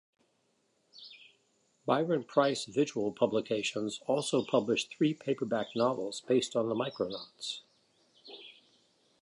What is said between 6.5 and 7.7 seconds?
on the Micronauts.